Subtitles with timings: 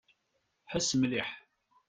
[0.71, 1.29] Ḥess mliḥ.